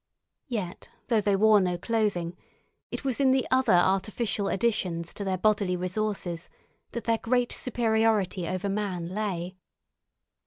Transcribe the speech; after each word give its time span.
Yet 0.47 0.89
though 1.09 1.21
they 1.21 1.35
wore 1.35 1.61
no 1.61 1.77
clothing, 1.77 2.35
it 2.89 3.03
was 3.03 3.19
in 3.19 3.29
the 3.29 3.45
other 3.51 3.71
artificial 3.73 4.47
additions 4.47 5.13
to 5.13 5.23
their 5.23 5.37
bodily 5.37 5.75
resources 5.75 6.49
that 6.93 7.03
their 7.03 7.19
great 7.19 7.51
superiority 7.51 8.47
over 8.47 8.67
man 8.67 9.09
lay. 9.09 9.57